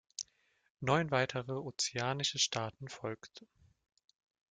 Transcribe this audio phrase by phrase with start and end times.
[0.79, 3.45] Neun weitere ozeanische Staaten folgten.